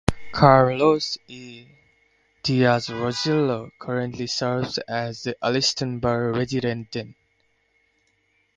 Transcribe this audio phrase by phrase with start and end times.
[0.31, 1.67] Carlos E.
[2.41, 7.13] Diaz Rosillo currently serves as the Allston Burr Resident Dean.